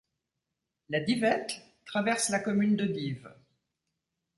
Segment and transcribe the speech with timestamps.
[0.89, 3.29] La Divette traverse la commune de Dives.